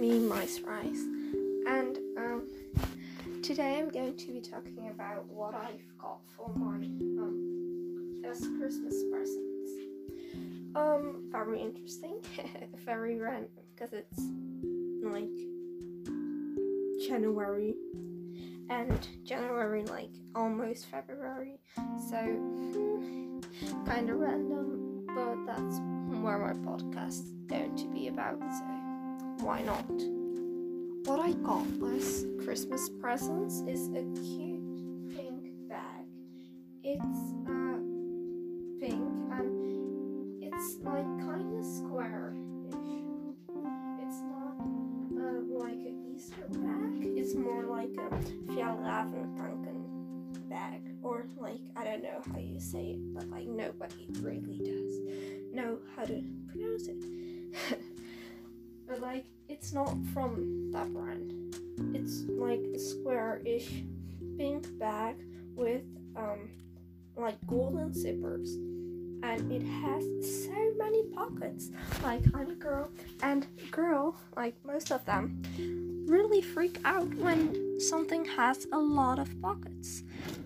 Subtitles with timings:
[0.00, 1.04] me, Mice Rice,
[1.68, 2.48] and um,
[3.42, 8.94] today I'm going to be talking about what I've got for my um, as Christmas
[9.12, 9.70] presents.
[10.74, 12.16] Um, very interesting,
[12.86, 14.22] very random because it's
[15.02, 15.28] like
[17.06, 17.74] January
[18.70, 21.60] and January like almost February,
[22.08, 22.16] so
[23.84, 25.78] kind of random, but that's
[26.22, 28.38] where my podcast is going to be about.
[28.40, 28.79] So
[29.42, 29.86] why not?
[31.08, 36.04] What I got as Christmas presents is a cute pink bag.
[36.84, 37.80] It's uh,
[38.80, 39.00] pink
[39.32, 42.74] and it's like kind of square-ish.
[44.04, 44.60] It's not
[45.16, 47.08] uh, like an Easter bag.
[47.16, 48.14] It's more like a
[48.52, 54.06] Fjällräven Kånken bag, or like I don't know how you say it, but like nobody
[54.20, 54.98] really does
[55.54, 57.80] know how to pronounce it.
[58.90, 61.54] but like it's not from that brand.
[61.94, 63.84] It's like a square-ish
[64.36, 65.14] pink bag
[65.54, 65.82] with
[66.16, 66.50] um
[67.16, 68.54] like golden zippers
[69.22, 70.02] and it has
[70.44, 71.70] so many pockets.
[72.02, 72.90] Like I'm a girl
[73.22, 75.40] and girl, like most of them,
[76.08, 80.02] really freak out when something has a lot of pockets.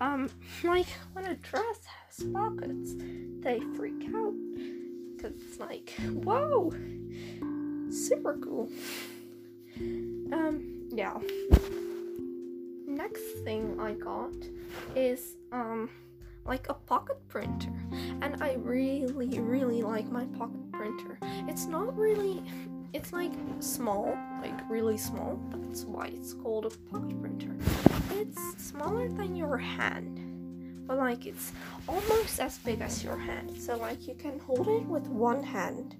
[0.00, 0.28] Um
[0.62, 2.94] like when a dress has pockets,
[3.40, 4.34] they freak out.
[5.22, 6.74] Cause it's like, whoa,
[7.96, 8.68] super cool.
[9.78, 11.18] Um, yeah.
[12.86, 14.34] Next thing I got
[14.94, 15.90] is um
[16.44, 17.72] like a pocket printer,
[18.22, 21.18] and I really, really like my pocket printer.
[21.48, 22.42] It's not really,
[22.92, 25.40] it's like small, like really small.
[25.50, 27.56] That's why it's called a pocket printer.
[28.12, 30.26] It's smaller than your hand
[30.86, 31.52] but like it's
[31.88, 33.60] almost as big as your hand.
[33.60, 35.96] So like you can hold it with one hand.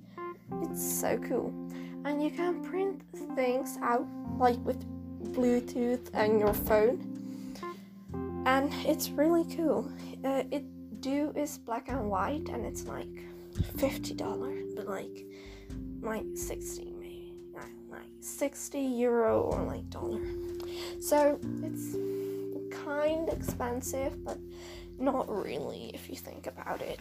[0.62, 1.52] It's so cool.
[2.06, 3.02] And you can print
[3.34, 4.06] things out
[4.38, 4.82] like with
[5.34, 7.54] Bluetooth and your phone.
[8.46, 9.90] And it's really cool.
[10.24, 10.64] Uh, it
[11.00, 13.08] do is black and white and it's like
[13.76, 15.26] $50 but like
[16.00, 17.34] like 60 maybe
[17.90, 20.20] like 60 euro or like dollar
[21.00, 21.96] so it's
[22.84, 24.38] kind expensive, but
[24.98, 27.00] not really if you think about it.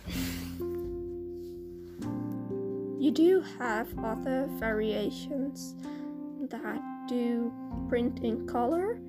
[3.06, 5.76] You do have other variations
[6.50, 7.54] that do
[7.88, 9.00] print in color,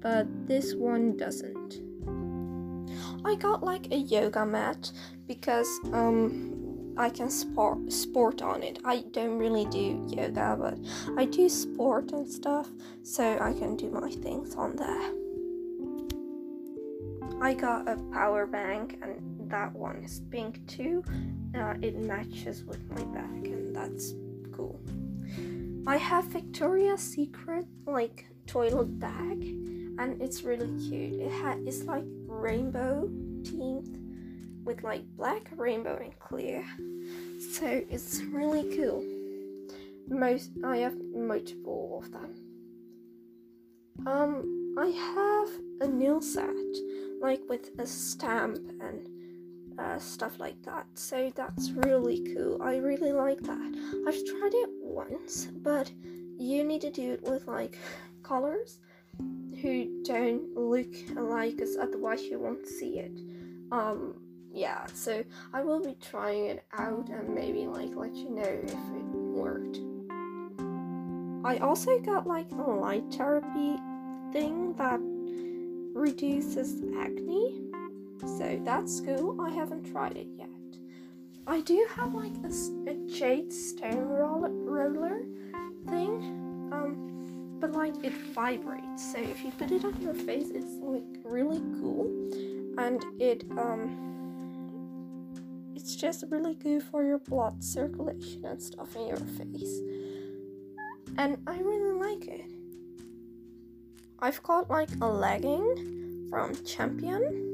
[0.00, 1.82] but this one doesn't.
[3.26, 4.90] I got like a yoga mat
[5.26, 8.78] because um I can sport sport on it.
[8.86, 10.78] I don't really do yoga, but
[11.18, 12.70] I do sport and stuff,
[13.02, 15.10] so I can do my things on there.
[17.42, 21.04] I got a power bank, and that one is pink too.
[21.54, 24.14] Uh, it matches with my bag, and that's
[24.50, 24.80] cool.
[25.86, 29.42] I have Victoria's Secret like toilet bag,
[29.98, 31.20] and it's really cute.
[31.20, 33.08] It ha- it's like rainbow
[33.42, 33.98] themed
[34.64, 36.64] with like black, rainbow, and clear.
[37.52, 39.04] So it's really cool.
[40.08, 42.34] Most I have multiple of them.
[44.06, 45.50] Um, I have
[45.82, 46.48] a nail set
[47.20, 49.06] like with a stamp and
[49.78, 50.86] uh, stuff like that.
[50.94, 52.62] So that's really cool.
[52.62, 54.02] I really like that.
[54.06, 55.90] I've tried it once, but
[56.38, 57.78] you need to do it with like
[58.22, 58.78] colors
[59.60, 63.12] who don't look alike, because otherwise you won't see it.
[63.70, 64.14] Um,
[64.52, 64.86] yeah.
[64.92, 69.04] So I will be trying it out and maybe like let you know if it
[69.14, 69.78] worked.
[71.44, 73.76] I also got like a light therapy
[74.32, 75.00] thing that
[75.94, 77.71] reduces acne.
[78.26, 79.40] So that's cool.
[79.40, 80.48] I haven't tried it yet.
[81.46, 85.22] I do have like a, a jade stone roller, roller
[85.88, 89.12] thing, um, but like it vibrates.
[89.12, 92.06] So if you put it on your face, it's like really cool,
[92.78, 94.12] and it um,
[95.74, 99.80] it's just really good for your blood circulation and stuff in your face.
[101.18, 102.50] And I really like it.
[104.20, 107.51] I've got like a legging from Champion.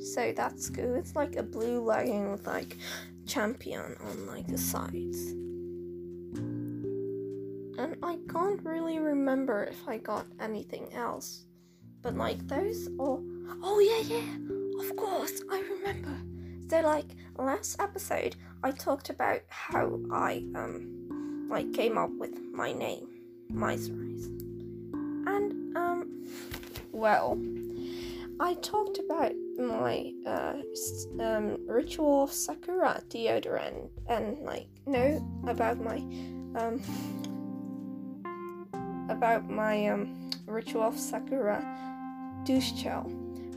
[0.00, 0.96] So that's good.
[0.96, 2.76] It's like a blue legging with like
[3.26, 5.32] Champion on like the sides.
[7.78, 11.44] And I can't really remember if I got anything else.
[12.02, 13.22] But like those or
[13.62, 14.36] oh yeah yeah
[14.80, 16.16] of course I remember.
[16.68, 17.06] So like
[17.36, 20.98] last episode I talked about how I um
[21.48, 23.08] like came up with my name,
[23.48, 24.26] Mice Rice.
[25.26, 26.26] And um,
[26.92, 27.38] well,
[28.40, 30.54] I talked about my uh,
[31.20, 35.96] um, ritual of sakura deodorant and like no about my
[36.54, 36.80] um
[39.08, 41.60] about my um, Ritual of Sakura
[42.44, 43.10] douche gel,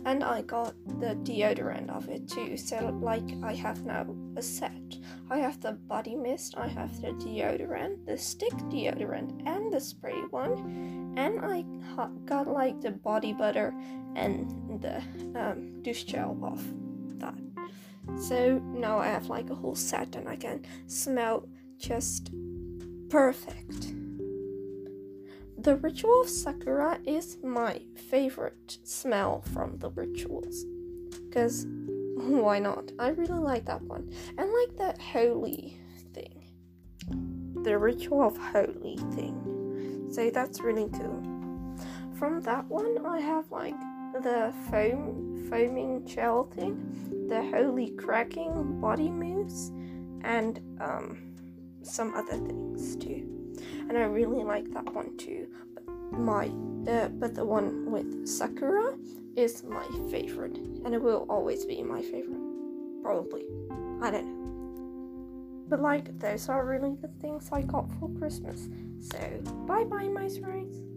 [0.05, 2.57] and I got the deodorant of it too.
[2.57, 4.71] So like I have now a set.
[5.29, 10.21] I have the body mist, I have the deodorant, the stick deodorant, and the spray
[10.29, 11.63] one, and I
[12.25, 13.73] got like the body butter
[14.15, 14.97] and the
[15.39, 16.61] um, douche gel of
[17.19, 17.39] that.
[18.19, 22.31] So now I have like a whole set, and I can smell just
[23.09, 23.93] perfect.
[25.61, 30.65] The Ritual of Sakura is my favorite smell from the rituals.
[31.27, 31.67] Because
[32.15, 32.91] why not?
[32.97, 34.11] I really like that one.
[34.39, 35.77] And like that Holi
[36.15, 36.49] thing.
[37.61, 40.09] The Ritual of Holi thing.
[40.11, 41.21] So that's really cool.
[42.17, 43.79] From that one, I have like
[44.13, 49.69] the foam foaming gel thing, the holy cracking body mousse,
[50.23, 51.19] and um,
[51.83, 53.40] some other things too
[53.89, 55.47] and I really like that one too.
[55.73, 56.47] But my
[56.89, 58.97] uh, but the one with Sakura
[59.35, 62.41] is my favorite, and it will always be my favorite.
[63.01, 63.45] Probably,
[64.01, 65.67] I don't know.
[65.69, 68.67] But like those are really the things I got for Christmas.
[68.99, 69.17] So
[69.67, 70.90] bye bye, my friends.